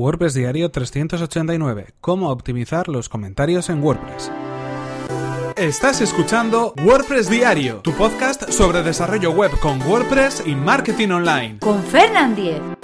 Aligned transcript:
WordPress 0.00 0.32
Diario 0.32 0.70
389. 0.70 1.88
Cómo 2.00 2.30
optimizar 2.30 2.88
los 2.88 3.10
comentarios 3.10 3.68
en 3.68 3.82
WordPress. 3.82 4.32
Estás 5.56 6.00
escuchando 6.00 6.72
WordPress 6.82 7.28
Diario, 7.28 7.80
tu 7.82 7.92
podcast 7.92 8.50
sobre 8.50 8.82
desarrollo 8.82 9.30
web 9.32 9.50
con 9.60 9.82
WordPress 9.82 10.44
y 10.46 10.54
marketing 10.54 11.10
online. 11.10 11.58
Con 11.58 11.82
Fernand 11.82 12.34
Diez. 12.34 12.79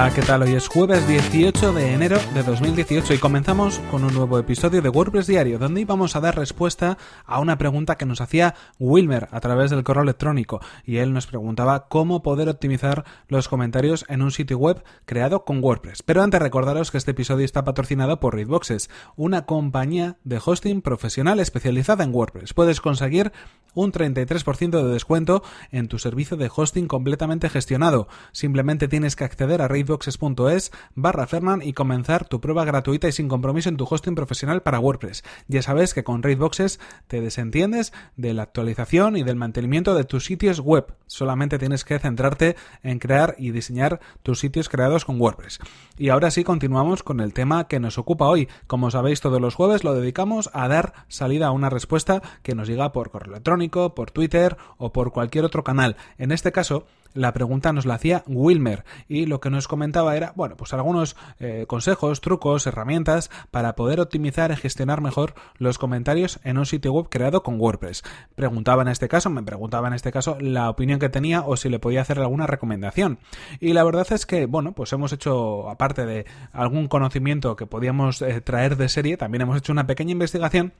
Hola, 0.00 0.14
¿qué 0.14 0.22
tal? 0.22 0.40
Hoy 0.40 0.54
es 0.54 0.66
jueves 0.66 1.06
18 1.06 1.74
de 1.74 1.92
enero 1.92 2.16
de 2.32 2.42
2018 2.42 3.12
y 3.12 3.18
comenzamos 3.18 3.80
con 3.90 4.02
un 4.02 4.14
nuevo 4.14 4.38
episodio 4.38 4.80
de 4.80 4.88
WordPress 4.88 5.26
Diario, 5.26 5.58
donde 5.58 5.82
íbamos 5.82 6.16
a 6.16 6.20
dar 6.20 6.36
respuesta 6.36 6.96
a 7.26 7.38
una 7.38 7.58
pregunta 7.58 7.98
que 7.98 8.06
nos 8.06 8.22
hacía 8.22 8.54
Wilmer 8.78 9.28
a 9.30 9.40
través 9.40 9.70
del 9.70 9.84
correo 9.84 10.04
electrónico 10.04 10.62
y 10.86 10.96
él 10.96 11.12
nos 11.12 11.26
preguntaba 11.26 11.88
cómo 11.88 12.22
poder 12.22 12.48
optimizar 12.48 13.04
los 13.28 13.48
comentarios 13.48 14.06
en 14.08 14.22
un 14.22 14.30
sitio 14.30 14.56
web 14.56 14.82
creado 15.04 15.44
con 15.44 15.62
WordPress. 15.62 16.02
Pero 16.02 16.22
antes 16.22 16.40
recordaros 16.40 16.90
que 16.90 16.96
este 16.96 17.10
episodio 17.10 17.44
está 17.44 17.64
patrocinado 17.64 18.20
por 18.20 18.34
Readboxes, 18.34 18.88
una 19.16 19.44
compañía 19.44 20.16
de 20.24 20.40
hosting 20.42 20.80
profesional 20.80 21.40
especializada 21.40 22.04
en 22.04 22.14
WordPress. 22.14 22.54
Puedes 22.54 22.80
conseguir 22.80 23.32
un 23.74 23.92
33% 23.92 24.82
de 24.82 24.92
descuento 24.92 25.42
en 25.70 25.88
tu 25.88 25.98
servicio 25.98 26.36
de 26.36 26.50
hosting 26.54 26.88
completamente 26.88 27.48
gestionado. 27.48 28.08
Simplemente 28.32 28.88
tienes 28.88 29.14
que 29.14 29.24
acceder 29.24 29.62
a 29.62 29.68
raidboxes.es 29.90 30.70
barra 30.94 31.26
Fernan 31.26 31.62
y 31.62 31.72
comenzar 31.72 32.28
tu 32.28 32.40
prueba 32.40 32.64
gratuita 32.64 33.08
y 33.08 33.12
sin 33.12 33.28
compromiso 33.28 33.68
en 33.68 33.76
tu 33.76 33.86
hosting 33.88 34.14
profesional 34.14 34.62
para 34.62 34.78
WordPress. 34.78 35.24
Ya 35.48 35.62
sabes 35.62 35.94
que 35.94 36.04
con 36.04 36.22
Raidboxes 36.22 36.78
te 37.08 37.20
desentiendes 37.20 37.92
de 38.16 38.34
la 38.34 38.42
actualización 38.42 39.16
y 39.16 39.24
del 39.24 39.36
mantenimiento 39.36 39.94
de 39.94 40.04
tus 40.04 40.24
sitios 40.24 40.60
web. 40.60 40.94
Solamente 41.06 41.58
tienes 41.58 41.84
que 41.84 41.98
centrarte 41.98 42.56
en 42.82 42.98
crear 42.98 43.34
y 43.38 43.50
diseñar 43.50 44.00
tus 44.22 44.38
sitios 44.38 44.68
creados 44.68 45.04
con 45.04 45.20
WordPress. 45.20 45.58
Y 45.98 46.10
ahora 46.10 46.30
sí 46.30 46.44
continuamos 46.44 47.02
con 47.02 47.20
el 47.20 47.32
tema 47.32 47.66
que 47.66 47.80
nos 47.80 47.98
ocupa 47.98 48.28
hoy. 48.28 48.48
Como 48.66 48.90
sabéis, 48.90 49.20
todos 49.20 49.40
los 49.40 49.54
jueves 49.54 49.82
lo 49.82 49.94
dedicamos 49.94 50.50
a 50.52 50.68
dar 50.68 50.94
salida 51.08 51.48
a 51.48 51.52
una 51.52 51.70
respuesta 51.70 52.22
que 52.42 52.54
nos 52.54 52.68
llega 52.68 52.92
por 52.92 53.10
correo 53.10 53.32
electrónico, 53.32 53.94
por 53.94 54.10
Twitter 54.10 54.56
o 54.78 54.92
por 54.92 55.12
cualquier 55.12 55.44
otro 55.44 55.64
canal. 55.64 55.96
En 56.16 56.30
este 56.30 56.52
caso, 56.52 56.84
la 57.14 57.32
pregunta 57.32 57.72
nos 57.72 57.86
la 57.86 57.94
hacía 57.94 58.22
Wilmer 58.26 58.84
y 59.08 59.26
lo 59.26 59.40
que 59.40 59.50
nos 59.50 59.68
comentaba 59.68 60.16
era, 60.16 60.32
bueno, 60.36 60.56
pues 60.56 60.72
algunos 60.72 61.16
eh, 61.38 61.64
consejos, 61.66 62.20
trucos, 62.20 62.66
herramientas 62.66 63.30
para 63.50 63.74
poder 63.74 64.00
optimizar 64.00 64.50
y 64.50 64.56
gestionar 64.56 65.00
mejor 65.00 65.34
los 65.58 65.78
comentarios 65.78 66.40
en 66.44 66.58
un 66.58 66.66
sitio 66.66 66.92
web 66.92 67.08
creado 67.08 67.42
con 67.42 67.60
WordPress. 67.60 68.02
Preguntaba 68.34 68.82
en 68.82 68.88
este 68.88 69.08
caso, 69.08 69.30
me 69.30 69.42
preguntaba 69.42 69.88
en 69.88 69.94
este 69.94 70.12
caso 70.12 70.38
la 70.40 70.70
opinión 70.70 70.98
que 70.98 71.08
tenía 71.08 71.42
o 71.42 71.56
si 71.56 71.68
le 71.68 71.78
podía 71.78 72.02
hacer 72.02 72.18
alguna 72.18 72.46
recomendación. 72.46 73.18
Y 73.60 73.72
la 73.72 73.84
verdad 73.84 74.06
es 74.10 74.26
que, 74.26 74.46
bueno, 74.46 74.72
pues 74.72 74.92
hemos 74.92 75.12
hecho, 75.12 75.68
aparte 75.68 76.06
de 76.06 76.26
algún 76.52 76.88
conocimiento 76.88 77.56
que 77.56 77.66
podíamos 77.66 78.22
eh, 78.22 78.40
traer 78.40 78.76
de 78.76 78.88
serie, 78.88 79.16
también 79.16 79.42
hemos 79.42 79.58
hecho 79.58 79.72
una 79.72 79.86
pequeña 79.86 80.12
investigación 80.12 80.72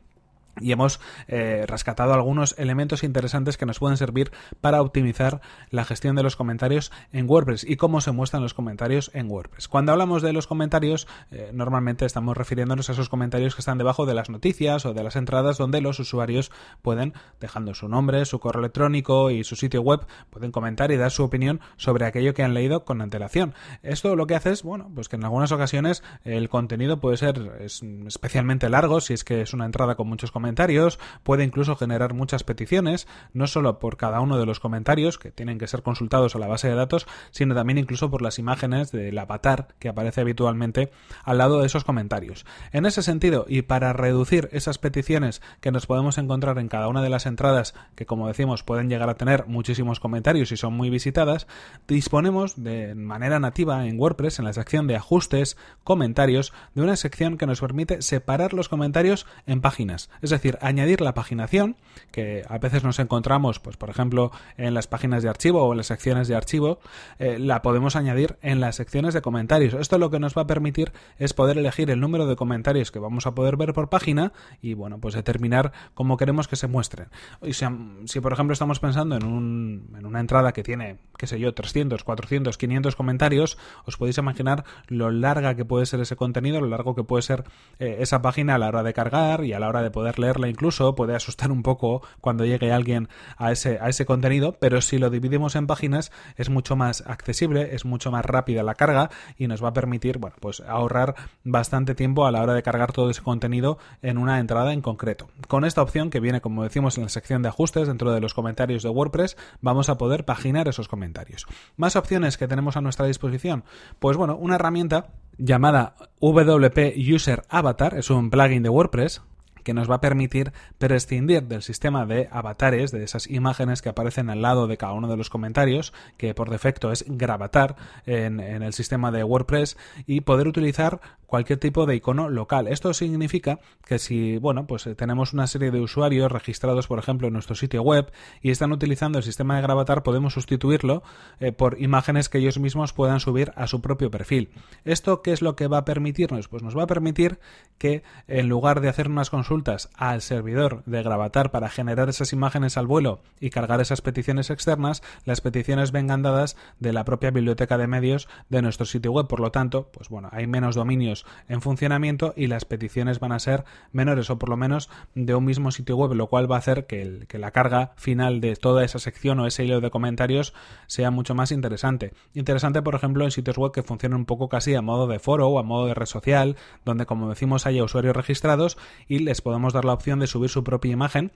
y 0.61 0.73
hemos 0.73 1.01
eh, 1.29 1.65
rescatado 1.67 2.15
algunos 2.15 2.55
elementos 2.59 3.03
interesantes 3.03 3.57
que 3.57 3.67
nos 3.67 3.79
pueden 3.79 3.97
servir 3.97 4.31
para 4.61 4.83
optimizar 4.83 5.41
la 5.71 5.85
gestión 5.85 6.17
de 6.17 6.23
los 6.23 6.37
comentarios 6.37 6.93
en 7.13 7.29
WordPress 7.29 7.65
y 7.69 7.77
cómo 7.77 8.01
se 8.01 8.13
muestran 8.13 8.43
los 8.43 8.55
comentarios 8.55 9.11
en 9.15 9.31
WordPress. 9.31 9.69
Cuando 9.69 9.93
hablamos 9.93 10.23
de 10.23 10.33
los 10.33 10.47
comentarios, 10.47 11.09
eh, 11.31 11.51
normalmente 11.53 12.05
estamos 12.05 12.37
refiriéndonos 12.37 12.89
a 12.89 12.93
esos 12.93 13.09
comentarios 13.09 13.55
que 13.55 13.61
están 13.61 13.79
debajo 13.79 14.07
de 14.07 14.15
las 14.15 14.31
noticias 14.31 14.87
o 14.87 14.95
de 14.95 15.03
las 15.03 15.17
entradas 15.17 15.59
donde 15.59 15.81
los 15.81 15.99
usuarios 15.99 16.51
pueden, 16.83 17.15
dejando 17.41 17.75
su 17.75 17.89
nombre, 17.89 18.25
su 18.25 18.39
correo 18.39 18.61
electrónico 18.61 19.31
y 19.31 19.45
su 19.45 19.57
sitio 19.57 19.83
web, 19.83 20.07
pueden 20.31 20.53
comentar 20.53 20.91
y 20.93 20.97
dar 20.97 21.11
su 21.11 21.25
opinión 21.25 21.61
sobre 21.77 22.07
aquello 22.07 22.35
que 22.35 22.43
han 22.43 22.55
leído 22.55 22.85
con 22.85 23.01
antelación. 23.01 23.55
Esto 23.83 24.17
lo 24.17 24.27
que 24.27 24.35
hace 24.35 24.51
es, 24.51 24.63
bueno, 24.63 24.91
pues 24.95 25.09
que 25.09 25.17
en 25.17 25.25
algunas 25.25 25.53
ocasiones 25.53 26.03
el 26.25 26.49
contenido 26.49 27.01
puede 27.01 27.17
ser 27.17 27.69
especialmente 28.07 28.69
largo 28.69 29.01
si 29.01 29.15
es 29.15 29.25
que 29.25 29.43
es 29.43 29.53
una 29.53 29.67
entrada 29.67 29.95
con 29.95 30.09
muchos 30.09 30.31
comentarios 30.31 30.50
comentarios, 30.51 30.99
puede 31.23 31.45
incluso 31.45 31.77
generar 31.77 32.13
muchas 32.13 32.43
peticiones, 32.43 33.07
no 33.33 33.47
solo 33.47 33.79
por 33.79 33.97
cada 33.97 34.21
uno 34.21 34.37
de 34.37 34.47
los 34.47 34.59
comentarios, 34.59 35.17
que 35.17 35.31
tienen 35.31 35.59
que 35.59 35.69
ser 35.69 35.85
consultados 35.85 36.35
a 36.35 36.41
la 36.41 36.49
base 36.49 36.67
de 36.67 36.75
datos, 36.75 37.07
sino 37.31 37.55
también 37.55 37.79
incluso 37.79 38.11
por 38.11 38.21
las 38.21 38.41
imágenes 38.41 38.91
del 38.91 39.17
avatar 39.17 39.69
que 39.79 39.89
aparece 39.89 40.23
habitualmente 40.23 40.91
al 41.23 41.39
lado 41.39 41.61
de 41.61 41.67
esos 41.67 41.85
comentarios. 41.85 42.47
En 42.73 42.85
ese 42.85 43.05
sentido, 43.05 43.47
y 43.49 43.63
para 43.63 43.93
reducir 43.93 44.49
esas 44.51 44.79
peticiones 44.79 45.41
que 45.61 45.71
nos 45.71 45.87
podemos 45.87 46.19
encontrar 46.19 46.59
en 46.59 46.67
cada 46.67 46.89
una 46.89 47.01
de 47.01 47.11
las 47.11 47.27
entradas, 47.27 47.75
que 47.95 48.07
como 48.07 48.27
decimos 48.27 48.65
pueden 48.65 48.89
llegar 48.89 49.09
a 49.09 49.15
tener 49.15 49.47
muchísimos 49.47 50.01
comentarios 50.01 50.51
y 50.51 50.57
son 50.57 50.75
muy 50.75 50.91
visitadas, 50.91 51.47
disponemos 51.87 52.61
de 52.61 52.97
manera 52.97 53.39
nativa 53.39 53.87
en 53.87 54.01
WordPress, 54.01 54.41
en 54.41 54.47
la 54.47 54.53
sección 54.53 54.89
de 54.89 54.97
ajustes, 54.97 55.57
comentarios, 55.85 56.53
de 56.75 56.83
una 56.83 56.97
sección 56.97 57.39
que 57.39 57.47
nos 57.47 57.61
permite 57.61 58.03
separar 58.03 58.53
los 58.53 58.69
comentarios 58.69 59.27
en 59.47 59.61
páginas. 59.61 60.11
Decir, 60.31 60.59
añadir 60.61 61.01
la 61.01 61.15
paginación, 61.15 61.77
que 62.11 62.45
a 62.49 62.59
veces 62.59 62.85
nos 62.85 62.99
encontramos, 62.99 63.61
pues 63.61 63.77
por 63.77 63.91
ejemplo, 63.91 64.33
en 64.57 64.75
las 64.75 64.87
páginas 64.87 65.23
de 65.23 65.29
archivo 65.29 65.63
o 65.63 65.73
en 65.73 65.79
las 65.79 65.87
secciones 65.87 66.29
de 66.29 66.37
archivo, 66.37 66.81
eh, 67.19 67.39
la 67.39 67.63
podemos 67.63 67.97
añadir 67.97 68.37
en 68.43 68.61
las 68.61 68.77
secciones 68.77 69.15
de 69.15 69.23
comentarios. 69.23 69.75
Esto 69.75 69.99
lo 69.99 70.11
que 70.11 70.19
nos 70.19 70.37
va 70.37 70.43
a 70.43 70.47
permitir 70.47 70.93
es 71.19 71.35
poder 71.35 71.59
elegir 71.59 71.91
el 71.91 72.01
número 72.01 72.27
de 72.27 72.37
comentarios 72.37 72.91
que 72.91 72.99
vamos 72.99 73.27
a 73.27 73.35
poder 73.35 73.57
ver 73.57 73.73
por 73.73 73.89
página 73.89 74.33
y, 74.61 74.75
bueno, 74.75 74.99
pues 75.01 75.15
determinar 75.15 75.73
cómo 75.95 76.17
queremos 76.17 76.49
que 76.49 76.57
se 76.57 76.67
muestren. 76.67 77.09
Y 77.43 77.53
si, 77.53 77.67
si 78.07 78.21
por 78.21 78.33
ejemplo, 78.33 78.53
estamos 78.53 78.81
pensando 78.81 79.17
en, 79.17 79.25
un, 79.25 79.95
en 79.99 80.07
una 80.07 80.21
entrada 80.21 80.53
que 80.53 80.63
tiene, 80.63 80.99
qué 81.17 81.27
sé 81.27 81.39
yo, 81.39 81.55
300, 81.55 82.05
400, 82.05 82.57
500 82.57 82.97
comentarios, 82.97 83.59
os 83.85 83.97
podéis 83.97 84.19
imaginar 84.19 84.65
lo 84.87 85.11
larga 85.11 85.55
que 85.55 85.65
puede 85.65 85.87
ser 85.87 86.01
ese 86.01 86.17
contenido, 86.17 86.61
lo 86.61 86.69
largo 86.69 86.95
que 86.95 87.05
puede 87.05 87.23
ser 87.23 87.45
eh, 87.79 87.99
esa 88.01 88.23
página 88.23 88.55
a 88.55 88.59
la 88.59 88.69
hora 88.69 88.83
de 88.83 88.93
cargar 88.93 89.45
y 89.45 89.53
a 89.53 89.59
la 89.59 89.69
hora 89.69 89.83
de 89.83 89.91
poder 89.91 90.19
leerla 90.21 90.49
incluso, 90.49 90.95
puede 90.95 91.17
asustar 91.17 91.51
un 91.51 91.63
poco 91.63 92.03
cuando 92.21 92.45
llegue 92.45 92.73
alguien 92.73 93.09
a 93.37 93.51
ese, 93.51 93.79
a 93.81 93.89
ese 93.89 94.07
contenido, 94.07 94.57
pero 94.61 94.81
si 94.81 94.99
lo 94.99 95.11
dividimos 95.11 95.57
en 95.57 95.67
páginas 95.67 96.13
es 96.37 96.51
mucho 96.51 96.77
más 96.77 97.03
accesible, 97.07 97.75
es 97.75 97.85
mucho 97.85 98.11
más 98.11 98.25
rápida 98.25 98.63
la 98.63 98.75
carga 98.75 99.11
y 99.37 99.49
nos 99.49 99.63
va 99.63 99.69
a 99.69 99.73
permitir, 99.73 100.19
bueno, 100.19 100.37
pues 100.41 100.61
ahorrar 100.61 101.15
bastante 101.45 101.95
tiempo 101.95 102.27
a 102.27 102.33
la 102.33 102.43
hora 102.43 102.55
de 102.55 102.63
cargar 102.63 102.93
todo 102.93 103.11
ese 103.11 103.23
contenido 103.23 103.79
en 104.03 104.19
una 104.19 104.39
entrada 104.39 104.73
en 104.73 104.81
concreto. 104.81 105.29
Con 105.49 105.65
esta 105.65 105.83
opción 105.83 106.11
que 106.11 106.21
viene, 106.21 106.41
como 106.41 106.63
decimos, 106.63 106.97
en 106.97 107.05
la 107.05 107.09
sección 107.09 107.43
de 107.43 107.49
ajustes 107.49 107.89
dentro 107.89 108.13
de 108.13 108.21
los 108.21 108.35
comentarios 108.35 108.83
de 108.83 108.89
WordPress, 108.89 109.37
vamos 109.61 109.89
a 109.89 109.99
poder 109.99 110.25
paginar 110.25 110.69
esos 110.69 110.89
comentarios. 110.89 111.47
Más 111.77 111.97
opciones 111.97 112.37
que 112.37 112.49
tenemos 112.49 112.77
a 112.77 112.81
nuestra 112.81 113.07
disposición. 113.07 113.65
Pues 113.99 114.17
bueno, 114.17 114.37
una 114.37 114.57
herramienta 114.57 115.09
llamada 115.39 115.95
WP 116.21 116.95
User 116.97 117.43
Avatar, 117.49 117.97
es 117.97 118.11
un 118.11 118.31
plugin 118.31 118.63
de 118.63 118.69
WordPress 118.69 119.23
que 119.71 119.75
nos 119.75 119.89
va 119.89 119.95
a 119.95 120.01
permitir 120.01 120.53
prescindir 120.79 121.45
del 121.45 121.63
sistema 121.63 122.05
de 122.05 122.29
avatares, 122.33 122.91
de 122.91 123.05
esas 123.05 123.31
imágenes 123.31 123.83
que 123.83 123.89
aparecen 123.89 124.29
al 124.29 124.43
lado 124.43 124.67
de 124.67 124.77
cada 124.77 124.95
uno 124.95 125.07
de 125.07 125.17
los 125.17 125.31
comentarios, 125.31 125.93
que 126.17 126.35
por 126.35 126.51
defecto 126.51 126.91
es 126.91 127.05
gravatar 127.07 127.77
en, 128.05 128.41
el 128.41 128.73
sistema 128.73 129.13
de 129.13 129.23
WordPress, 129.23 129.77
y 130.09 130.23
poder 130.23 130.49
utilizar 130.49 131.01
cualquier 131.27 131.61
tipo 131.61 131.87
de 131.87 131.95
icono 131.95 132.29
local. 132.29 132.67
Esto 132.67 132.93
significa 132.93 133.61
que 133.87 134.01
si, 134.01 134.39
bueno, 134.39 134.67
pues 134.67 134.89
eh, 134.89 134.97
tenemos 134.97 135.33
una 135.33 135.47
serie 135.47 135.71
de 135.71 135.81
usuarios 135.81 136.33
registrados, 136.33 136.89
por 136.89 136.99
ejemplo, 136.99 137.29
en 137.29 137.35
nuestro 137.35 137.55
sitio 137.55 137.83
web 137.83 138.11
y 138.43 138.51
están 138.51 138.73
utilizando 138.73 139.19
el 139.19 139.25
sistema 139.25 139.55
de 139.55 139.63
gravatar, 139.63 140.03
podemos 140.03 140.35
sustituirlo 140.35 141.05
eh, 141.39 141.53
por 141.53 141.81
imágenes 141.81 142.29
que 142.29 142.39
ellos 142.39 142.59
mismos 142.59 142.93
puedan 142.93 143.21
subir 143.21 143.53
a 143.55 143.69
su 143.69 143.81
propio 143.81 144.11
perfil. 144.11 144.51
¿Esto 144.85 145.23
qué 145.23 145.31
es 145.31 145.41
lo 145.41 145.55
que 145.55 145.69
va 145.69 145.79
a 145.79 145.85
permitirnos? 145.85 146.49
Pues 146.49 146.65
nos 146.65 146.77
va 146.77 146.83
a 146.83 146.89
permitir 146.89 147.39
que 147.79 148.03
en 148.27 148.49
lugar 148.49 148.81
de 148.81 148.89
hacer 148.89 149.07
unas 149.07 149.31
consultas 149.31 149.60
al 149.95 150.23
servidor 150.23 150.83
de 150.87 151.03
gravatar 151.03 151.51
para 151.51 151.69
generar 151.69 152.09
esas 152.09 152.33
imágenes 152.33 152.77
al 152.77 152.87
vuelo 152.87 153.21
y 153.41 153.51
cargar 153.51 153.81
esas 153.81 154.01
peticiones 154.01 154.51
externas, 154.51 155.03
las 155.25 155.41
peticiones 155.41 155.93
vengan 155.93 156.23
dadas 156.23 156.57
de 156.79 156.93
la 156.93 157.05
propia 157.05 157.31
biblioteca 157.31 157.79
de 157.79 157.87
medios 157.87 158.29
de 158.49 158.63
nuestro 158.63 158.87
sitio 158.87 159.13
web. 159.13 159.27
Por 159.27 159.41
lo 159.41 159.51
tanto, 159.51 159.91
pues 159.93 160.09
bueno, 160.09 160.29
hay 160.33 160.47
menos 160.47 160.75
dominios 160.75 161.27
en 161.49 161.61
funcionamiento 161.61 162.33
y 162.37 162.47
las 162.47 162.65
peticiones 162.65 163.21
van 163.21 163.33
a 163.33 163.39
ser 163.39 163.65
menores 163.93 164.31
o 164.31 164.39
por 164.39 164.49
lo 164.49 164.57
menos 164.57 164.89
de 165.15 165.35
un 165.35 165.45
mismo 165.45 165.71
sitio 165.71 165.97
web, 165.97 166.15
lo 166.15 166.29
cual 166.29 166.51
va 166.51 166.57
a 166.57 166.61
hacer 166.61 166.87
que, 166.87 167.27
la 167.33 167.51
carga 167.53 167.93
final 167.97 168.41
de 168.41 168.55
toda 168.57 168.85
esa 168.85 168.99
sección 168.99 169.41
o 169.41 169.47
ese 169.47 169.65
hilo 169.65 169.81
de 169.81 169.91
comentarios 169.91 170.53
sea 170.87 171.11
mucho 171.11 171.35
más 171.35 171.53
interesante. 171.53 172.13
Interesante, 172.35 172.83
por 172.83 172.95
ejemplo, 172.95 173.25
en 173.25 173.31
sitios 173.31 173.57
web 173.57 173.73
que 173.73 173.83
funcionan 173.83 174.21
un 174.21 174.27
poco 174.27 174.49
casi 174.49 174.75
a 174.75 174.83
modo 174.83 175.07
de 175.07 175.19
foro 175.19 175.49
o 175.49 175.59
a 175.59 175.63
modo 175.63 175.87
de 175.87 175.95
red 175.95 176.07
social, 176.07 176.57
donde 176.85 177.07
como 177.07 177.29
decimos 177.29 177.67
haya 177.67 177.85
usuarios 177.85 178.17
registrados 178.17 178.77
y 179.09 179.21
les 179.21 179.40
podemos 179.43 179.73
dar 179.73 179.85
la 179.85 179.93
opción 179.93 180.19
de 180.21 180.27
subir 180.27 180.51
su 180.51 180.65
propia 180.65 180.93
imagen 180.93 181.33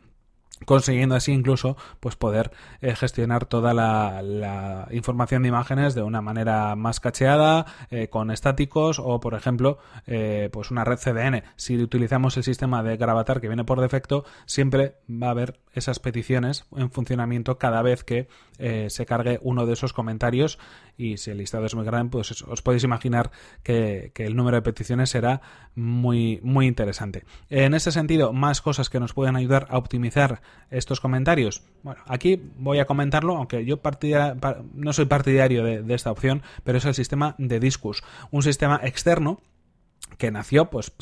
consiguiendo 0.64 1.14
así 1.14 1.32
incluso 1.32 1.76
pues 2.00 2.16
poder 2.16 2.50
eh, 2.80 2.94
gestionar 2.96 3.46
toda 3.46 3.74
la, 3.74 4.88
información 4.90 5.42
de 5.42 5.48
imágenes 5.48 5.94
de 5.94 6.02
una 6.02 6.20
manera 6.20 6.76
más 6.76 7.00
cacheada 7.00 7.66
eh, 7.90 8.08
con 8.08 8.30
estáticos 8.30 8.98
o 8.98 9.20
por 9.20 9.34
ejemplo 9.34 9.78
eh, 10.06 10.48
pues 10.52 10.70
una 10.70 10.84
red 10.84 10.98
CDN 10.98 11.42
si 11.56 11.76
utilizamos 11.82 12.36
el 12.36 12.44
sistema 12.44 12.82
de 12.82 12.96
gravatar 12.96 13.40
que 13.40 13.48
viene 13.48 13.64
por 13.64 13.80
defecto 13.80 14.24
siempre 14.46 14.96
va 15.10 15.28
a 15.28 15.30
haber 15.30 15.60
esas 15.72 15.98
peticiones 15.98 16.66
en 16.76 16.90
funcionamiento 16.90 17.58
cada 17.58 17.82
vez 17.82 18.04
que 18.04 18.28
se 18.56 19.04
cargue 19.04 19.40
uno 19.42 19.66
de 19.66 19.72
esos 19.72 19.92
comentarios 19.92 20.58
y 20.96 21.16
si 21.16 21.30
el 21.30 21.38
listado 21.38 21.66
es 21.66 21.74
muy 21.74 21.84
grande, 21.84 22.10
pues 22.10 22.42
os 22.42 22.62
podéis 22.62 22.84
imaginar 22.84 23.30
que, 23.62 24.12
el 24.14 24.36
número 24.36 24.56
de 24.56 24.62
peticiones 24.62 25.10
será 25.10 25.40
muy, 25.74 26.40
muy 26.42 26.66
interesante. 26.66 27.24
En 27.50 27.74
ese 27.74 27.92
sentido, 27.92 28.32
más 28.32 28.60
cosas 28.60 28.90
que 28.90 29.00
nos 29.00 29.12
pueden 29.12 29.36
ayudar 29.36 29.66
a 29.70 29.78
optimizar 29.78 30.40
estos 30.70 31.00
comentarios. 31.00 31.62
Bueno, 31.82 32.00
aquí 32.06 32.40
voy 32.58 32.78
a 32.78 32.86
comentarlo, 32.86 33.36
aunque 33.36 33.64
yo 33.64 33.80
no 34.74 34.92
soy 34.92 35.04
partidario 35.06 35.64
de, 35.64 35.82
de 35.82 35.94
esta 35.94 36.10
opción, 36.10 36.42
pero 36.64 36.78
es 36.78 36.84
el 36.84 36.94
sistema 36.94 37.34
de 37.38 37.60
Discus, 37.60 38.02
un 38.30 38.42
sistema 38.42 38.80
externo 38.82 39.40
que 40.18 40.30
nació 40.30 40.70
pues 40.70 40.92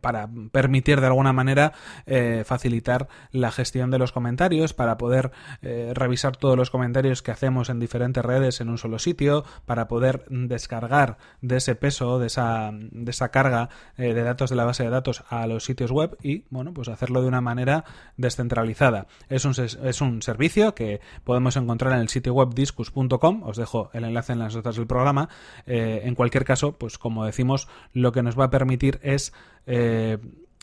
para 0.00 0.28
permitir 0.52 1.00
de 1.00 1.06
alguna 1.06 1.32
manera 1.32 1.72
eh, 2.06 2.42
facilitar 2.44 3.08
la 3.32 3.50
gestión 3.50 3.90
de 3.90 3.98
los 3.98 4.12
comentarios 4.12 4.74
para 4.74 4.96
poder 4.98 5.30
eh, 5.62 5.92
revisar 5.94 6.36
todos 6.36 6.56
los 6.56 6.70
comentarios 6.70 7.22
que 7.22 7.30
hacemos 7.30 7.70
en 7.70 7.78
diferentes 7.78 8.24
redes 8.24 8.60
en 8.60 8.68
un 8.68 8.78
solo 8.78 8.98
sitio 8.98 9.44
para 9.66 9.88
poder 9.88 10.24
descargar 10.28 11.18
de 11.40 11.56
ese 11.56 11.74
peso 11.74 12.18
de 12.18 12.26
esa, 12.26 12.70
de 12.72 13.10
esa 13.10 13.30
carga 13.30 13.68
eh, 13.96 14.14
de 14.14 14.22
datos 14.22 14.50
de 14.50 14.56
la 14.56 14.64
base 14.64 14.84
de 14.84 14.90
datos 14.90 15.24
a 15.28 15.46
los 15.46 15.64
sitios 15.64 15.90
web 15.90 16.16
y 16.22 16.44
bueno 16.50 16.72
pues 16.72 16.88
hacerlo 16.88 17.22
de 17.22 17.28
una 17.28 17.40
manera 17.40 17.84
descentralizada. 18.16 19.06
Es 19.28 19.44
un, 19.44 19.52
es 19.52 20.00
un 20.00 20.22
servicio 20.22 20.74
que 20.74 21.00
podemos 21.24 21.56
encontrar 21.56 21.92
en 21.92 22.00
el 22.00 22.08
sitio 22.08 22.34
web 22.34 22.54
discus.com 22.54 23.42
os 23.44 23.56
dejo 23.56 23.90
el 23.92 24.04
enlace 24.04 24.32
en 24.32 24.38
las 24.38 24.54
notas 24.54 24.76
del 24.76 24.86
programa. 24.86 25.28
En 25.66 26.14
cualquier 26.14 26.44
caso 26.44 26.76
pues 26.76 26.98
como 26.98 27.24
decimos 27.24 27.68
lo 27.92 28.12
que 28.12 28.22
nos 28.22 28.29
va 28.38 28.44
a 28.44 28.50
permitir 28.50 28.98
es 29.02 29.32
eh, 29.66 30.18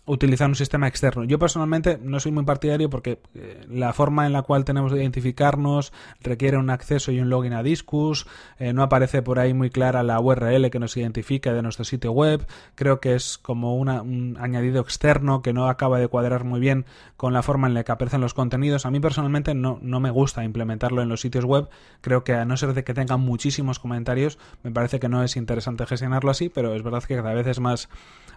utilizar 0.07 0.47
un 0.47 0.55
sistema 0.55 0.87
externo. 0.87 1.25
Yo 1.25 1.37
personalmente 1.37 1.99
no 2.01 2.19
soy 2.19 2.31
muy 2.31 2.45
partidario 2.45 2.89
porque 2.89 3.19
eh, 3.35 3.65
la 3.69 3.93
forma 3.93 4.25
en 4.25 4.33
la 4.33 4.41
cual 4.41 4.63
tenemos 4.65 4.91
de 4.91 5.01
identificarnos 5.01 5.91
requiere 6.21 6.57
un 6.57 6.69
acceso 6.69 7.11
y 7.11 7.19
un 7.19 7.29
login 7.29 7.53
a 7.53 7.61
Discus, 7.61 8.25
eh, 8.57 8.71
no 8.73 8.83
aparece 8.83 9.21
por 9.21 9.37
ahí 9.37 9.53
muy 9.53 9.69
clara 9.69 10.03
la 10.03 10.19
URL 10.19 10.71
que 10.71 10.79
nos 10.79 10.95
identifica 10.95 11.53
de 11.53 11.61
nuestro 11.61 11.83
sitio 11.83 12.13
web, 12.13 12.47
creo 12.75 13.01
que 13.01 13.15
es 13.15 13.37
como 13.37 13.75
un 13.75 14.37
añadido 14.39 14.81
externo 14.81 15.41
que 15.41 15.51
no 15.51 15.67
acaba 15.67 15.99
de 15.99 16.07
cuadrar 16.07 16.45
muy 16.45 16.61
bien 16.61 16.85
con 17.17 17.33
la 17.33 17.43
forma 17.43 17.67
en 17.67 17.73
la 17.73 17.83
que 17.83 17.91
aparecen 17.91 18.21
los 18.21 18.33
contenidos. 18.33 18.85
A 18.85 18.91
mí 18.91 18.99
personalmente 18.99 19.53
no, 19.55 19.77
no 19.81 19.99
me 19.99 20.09
gusta 20.09 20.43
implementarlo 20.45 21.01
en 21.01 21.09
los 21.09 21.19
sitios 21.19 21.43
web, 21.43 21.69
creo 21.99 22.23
que 22.23 22.33
a 22.33 22.45
no 22.45 22.55
ser 22.55 22.73
de 22.73 22.85
que 22.85 22.93
tengan 22.93 23.19
muchísimos 23.19 23.79
comentarios, 23.79 24.39
me 24.63 24.71
parece 24.71 25.01
que 25.01 25.09
no 25.09 25.21
es 25.23 25.35
interesante 25.35 25.85
gestionarlo 25.85 26.31
así, 26.31 26.47
pero 26.47 26.73
es 26.73 26.81
verdad 26.81 27.03
que 27.03 27.15
cada 27.15 27.33
vez 27.33 27.47
es 27.47 27.59
más, 27.59 27.89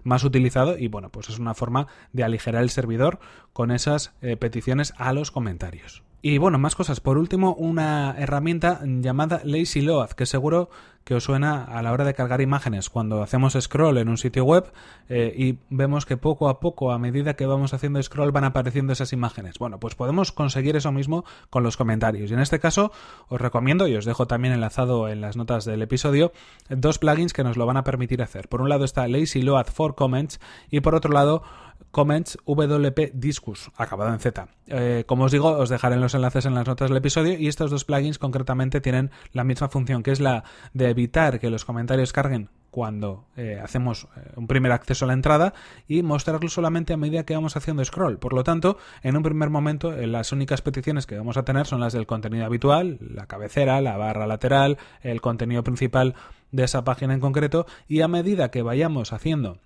más 0.03 0.25
utilizado 0.25 0.77
y 0.77 0.89
bueno, 0.89 1.11
pues 1.11 1.29
es 1.29 1.39
una 1.39 1.55
forma 1.61 1.87
de 2.13 2.25
aligerar 2.25 2.63
el 2.63 2.71
servidor 2.71 3.21
con 3.53 3.71
esas 3.71 4.15
eh, 4.23 4.37
peticiones 4.37 4.95
a 4.97 5.13
los 5.13 5.31
comentarios. 5.31 6.03
Y 6.23 6.37
bueno, 6.37 6.59
más 6.59 6.75
cosas. 6.75 7.01
Por 7.01 7.17
último, 7.17 7.55
una 7.55 8.15
herramienta 8.19 8.81
llamada 8.85 9.41
Lazy 9.45 9.81
Load, 9.81 10.11
que 10.11 10.27
seguro 10.27 10.69
que 11.05 11.15
os 11.15 11.25
suena 11.25 11.65
a 11.65 11.81
la 11.81 11.93
hora 11.93 12.05
de 12.05 12.13
cargar 12.13 12.43
imágenes. 12.43 12.91
Cuando 12.91 13.23
hacemos 13.23 13.57
scroll 13.59 13.97
en 13.97 14.09
un 14.11 14.19
sitio 14.19 14.45
web 14.45 14.71
eh, 15.09 15.35
y 15.35 15.59
vemos 15.71 16.05
que 16.05 16.19
poco 16.19 16.51
a 16.51 16.61
poco, 16.61 16.93
a 16.93 16.99
medida 16.99 17.35
que 17.35 17.47
vamos 17.47 17.73
haciendo 17.73 18.03
scroll, 18.03 18.33
van 18.33 18.45
apareciendo 18.45 18.93
esas 18.93 19.15
imágenes. 19.15 19.59
Bueno, 19.59 19.81
pues 19.81 19.95
podemos 19.95 20.31
conseguir 20.31 20.77
eso 20.77 20.93
mismo 20.93 21.25
con 21.49 21.63
los 21.63 21.79
comentarios. 21.79 22.31
Y 22.31 22.35
en 22.35 22.41
este 22.41 22.61
caso, 22.61 22.93
os 23.29 23.41
recomiendo, 23.41 23.89
y 23.89 23.97
os 23.97 24.05
dejo 24.05 24.27
también 24.27 24.53
enlazado 24.53 25.09
en 25.09 25.23
las 25.23 25.37
notas 25.37 25.65
del 25.65 25.81
episodio, 25.81 26.33
dos 26.69 26.99
plugins 26.99 27.33
que 27.33 27.45
nos 27.45 27.57
lo 27.57 27.65
van 27.65 27.79
a 27.79 27.85
permitir 27.85 28.23
hacer. 28.23 28.49
Por 28.49 28.61
un 28.61 28.69
lado 28.69 28.85
está 28.85 29.09
Lazy 29.09 29.41
Load 29.41 29.67
for 29.67 29.95
Comments 29.95 30.39
y 30.71 30.81
por 30.81 30.95
otro 30.95 31.13
lado 31.13 31.43
Comments 31.91 32.39
WP 32.47 33.13
Discus, 33.15 33.71
acabado 33.77 34.13
en 34.13 34.21
Z. 34.21 34.49
Eh, 34.69 35.05
como 35.07 35.25
os 35.25 35.33
digo, 35.33 35.49
os 35.49 35.69
dejaré 35.69 35.97
los 35.97 36.15
enlaces 36.15 36.47
en 36.47 36.55
las 36.55 36.67
notas 36.67 36.89
del 36.89 36.99
episodio 36.99 37.39
y 37.39 37.49
estos 37.49 37.71
dos 37.71 37.85
plugins 37.85 38.19
concretamente 38.19 38.81
tienen 38.81 39.11
la 39.33 39.45
misma 39.45 39.69
función, 39.69 40.03
que 40.03 40.13
es 40.13 40.21
la 40.21 40.45
de 40.73 40.89
evitar 40.91 41.41
que 41.41 41.51
los 41.51 41.65
comentarios 41.65 42.13
carguen 42.13 42.51
cuando 42.71 43.27
eh, 43.37 43.61
hacemos 43.61 44.07
eh, 44.17 44.33
un 44.37 44.47
primer 44.47 44.71
acceso 44.71 45.05
a 45.05 45.09
la 45.09 45.15
entrada 45.15 45.55
y 45.89 46.03
mostrarlo 46.03 46.49
solamente 46.49 46.93
a 46.93 46.97
medida 46.97 47.25
que 47.25 47.35
vamos 47.35 47.57
haciendo 47.57 47.85
scroll. 47.85 48.19
Por 48.19 48.33
lo 48.33 48.45
tanto, 48.45 48.79
en 49.03 49.17
un 49.17 49.25
primer 49.25 49.51
momento, 49.51 49.91
las 49.91 50.31
únicas 50.31 50.63
peticiones 50.63 51.07
que 51.07 51.19
vamos 51.19 51.37
a 51.37 51.45
tener 51.45 51.67
son 51.67 51.81
las 51.81 51.93
del 51.93 52.07
contenido 52.07 52.47
habitual, 52.47 52.99
la 53.01 53.27
cabecera, 53.27 53.81
la 53.81 53.97
barra 53.97 54.29
lateral, 54.29 54.79
el 55.03 55.21
contenido 55.21 55.65
principal 55.65 56.15
de 56.53 56.65
esa 56.65 56.85
página 56.85 57.15
en 57.15 57.21
concreto 57.21 57.67
y 57.89 58.01
a 58.03 58.09
medida 58.09 58.51
que 58.53 58.63
vayamos 58.63 59.13
haciendo 59.13 59.59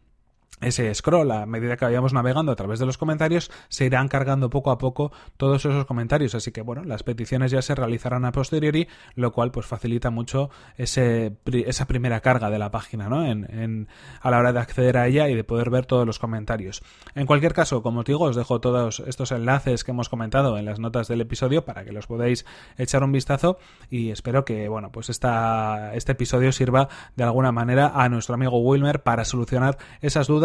ese 0.60 0.92
scroll 0.94 1.30
a 1.32 1.46
medida 1.46 1.76
que 1.76 1.84
vayamos 1.84 2.12
navegando 2.12 2.52
a 2.52 2.56
través 2.56 2.78
de 2.78 2.86
los 2.86 2.96
comentarios 2.96 3.50
se 3.68 3.86
irán 3.86 4.08
cargando 4.08 4.50
poco 4.50 4.70
a 4.70 4.78
poco 4.78 5.12
todos 5.36 5.64
esos 5.64 5.84
comentarios 5.84 6.34
así 6.34 6.52
que 6.52 6.62
bueno 6.62 6.84
las 6.84 7.02
peticiones 7.02 7.50
ya 7.50 7.60
se 7.60 7.74
realizarán 7.74 8.24
a 8.24 8.32
posteriori 8.32 8.88
lo 9.16 9.32
cual 9.32 9.50
pues 9.50 9.66
facilita 9.66 10.10
mucho 10.10 10.50
ese, 10.76 11.36
esa 11.66 11.86
primera 11.86 12.20
carga 12.20 12.50
de 12.50 12.58
la 12.58 12.70
página 12.70 13.08
¿no? 13.08 13.26
En, 13.26 13.88
a 14.20 14.30
la 14.30 14.38
hora 14.38 14.52
de 14.52 14.60
acceder 14.60 14.96
a 14.96 15.08
ella 15.08 15.28
y 15.28 15.34
de 15.34 15.44
poder 15.44 15.70
ver 15.70 15.86
todos 15.86 16.06
los 16.06 16.18
comentarios 16.20 16.82
en 17.16 17.26
cualquier 17.26 17.52
caso 17.52 17.82
como 17.82 18.00
os 18.00 18.06
digo 18.06 18.24
os 18.24 18.36
dejo 18.36 18.60
todos 18.60 19.02
estos 19.06 19.32
enlaces 19.32 19.82
que 19.82 19.90
hemos 19.90 20.08
comentado 20.08 20.56
en 20.56 20.64
las 20.66 20.78
notas 20.78 21.08
del 21.08 21.20
episodio 21.20 21.64
para 21.64 21.84
que 21.84 21.92
los 21.92 22.06
podáis 22.06 22.46
echar 22.78 23.02
un 23.02 23.10
vistazo 23.10 23.58
y 23.90 24.10
espero 24.10 24.44
que 24.44 24.68
bueno 24.68 24.92
pues 24.92 25.10
esta, 25.10 25.94
este 25.94 26.12
episodio 26.12 26.52
sirva 26.52 26.88
de 27.16 27.24
alguna 27.24 27.50
manera 27.50 27.92
a 27.94 28.08
nuestro 28.08 28.36
amigo 28.36 28.58
Wilmer 28.58 29.02
para 29.02 29.24
solucionar 29.24 29.78
esas 30.00 30.28
dudas 30.28 30.43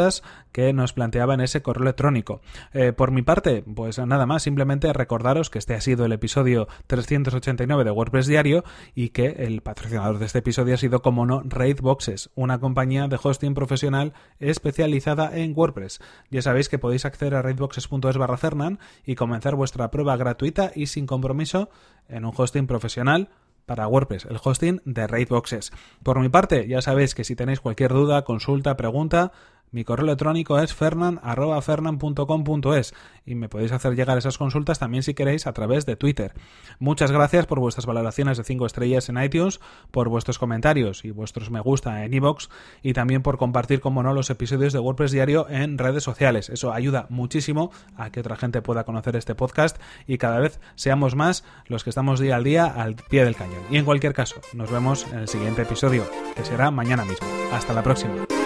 que 0.52 0.74
nos 0.74 0.94
planteaba 0.94 1.34
en 1.34 1.42
ese 1.42 1.62
correo 1.62 1.84
electrónico. 1.84 2.42
Eh, 2.74 2.94
por 2.94 3.12
mi 3.12 3.22
parte, 3.22 3.64
pues 3.64 4.00
nada 4.00 4.26
más, 4.26 4.44
simplemente 4.44 4.92
recordaros 4.94 5.50
que 5.50 5.60
este 5.60 5.76
ha 5.76 5.82
sido 5.82 6.06
el 6.06 6.12
episodio 6.12 6.68
389 6.88 7.84
de 7.84 7.92
WordPress 7.92 8.28
Diario 8.28 8.64
y 8.96 9.10
que 9.10 9.28
el 9.40 9.62
patrocinador 9.62 10.20
de 10.20 10.26
este 10.26 10.40
episodio 10.40 10.76
ha 10.76 10.78
sido, 10.78 11.02
como 11.02 11.26
no, 11.26 11.42
Raidboxes, 11.46 12.30
una 12.36 12.60
compañía 12.60 13.08
de 13.08 13.20
hosting 13.22 13.54
profesional 13.54 14.14
especializada 14.40 15.38
en 15.38 15.54
WordPress. 15.56 16.00
Ya 16.30 16.42
sabéis 16.42 16.70
que 16.70 16.80
podéis 16.80 17.06
acceder 17.06 17.36
a 17.36 17.42
raidboxes.es 17.42 18.18
barra 18.18 18.38
Fernan 18.38 18.80
y 19.06 19.16
comenzar 19.16 19.56
vuestra 19.56 19.92
prueba 19.92 20.18
gratuita 20.18 20.72
y 20.76 20.88
sin 20.88 21.06
compromiso 21.06 21.70
en 22.08 22.26
un 22.26 22.34
hosting 22.36 22.68
profesional 22.68 23.30
para 23.70 23.88
WordPress, 23.88 24.26
el 24.26 24.40
hosting 24.44 24.82
de 24.84 25.06
Raidboxes. 25.06 25.72
Por 26.02 26.20
mi 26.20 26.28
parte, 26.28 26.68
ya 26.68 26.82
sabéis 26.82 27.14
que 27.14 27.24
si 27.24 27.36
tenéis 27.36 27.60
cualquier 27.60 27.94
duda, 27.94 28.24
consulta, 28.24 28.76
pregunta, 28.76 29.32
mi 29.72 29.84
correo 29.84 30.06
electrónico 30.06 30.60
es 30.60 30.74
fernan.fernan.com.es 30.74 32.94
y 33.26 33.36
me 33.36 33.50
podéis 33.50 33.72
hacer 33.72 33.96
llegar 33.96 34.18
esas 34.18 34.38
consultas 34.38 34.80
también 34.80 35.04
si 35.04 35.14
queréis 35.14 35.48
a 35.48 35.54
través 35.54 35.86
de 35.86 35.96
Twitter. 35.96 36.34
Muchas 36.80 37.12
gracias 37.12 37.46
por 37.46 37.60
vuestras 37.60 37.86
valoraciones 37.86 38.38
de 38.38 38.44
5 38.44 38.66
estrellas 38.66 39.08
en 39.10 39.22
iTunes, 39.22 39.60
por 39.92 40.10
vuestros 40.10 40.40
comentarios 40.40 41.06
y 41.06 41.12
vuestros 41.12 41.52
me 41.52 41.60
gusta 41.60 42.04
en 42.04 42.14
iVoox 42.14 42.48
y 42.82 42.94
también 42.94 43.22
por 43.22 43.38
compartir, 43.38 43.80
como 43.80 44.04
no, 44.04 44.14
los 44.14 44.30
episodios 44.30 44.74
de 44.74 44.80
WordPress 44.80 45.12
Diario 45.12 45.48
en 45.50 45.78
redes 45.78 46.04
sociales. 46.04 46.50
Eso 46.50 46.74
ayuda 46.74 47.06
muchísimo 47.10 47.72
a 47.96 48.10
que 48.10 48.22
otra 48.22 48.36
gente 48.36 48.62
pueda 48.62 48.84
conocer 48.84 49.16
este 49.16 49.36
podcast 49.36 49.78
y 50.08 50.18
cada 50.18 50.40
vez 50.40 50.60
seamos 50.76 51.16
más 51.16 51.44
los 51.68 51.84
que 51.84 51.92
estamos 51.92 52.20
día 52.20 52.36
al 52.36 52.44
día 52.44 52.66
al 52.66 52.96
pie 52.96 53.26
del 53.26 53.36
cañón. 53.36 53.62
Y 53.70 53.78
en 53.78 53.86
cualquier 53.86 54.14
caso, 54.14 54.42
nos 54.54 54.72
vemos 54.72 55.06
en 55.12 55.20
el 55.20 55.28
siguiente 55.28 55.62
episodio, 55.62 56.04
que 56.36 56.44
será 56.44 56.72
mañana 56.72 57.06
mismo. 57.06 57.28
Hasta 57.52 57.74
la 57.74 57.84
próxima. 57.84 58.39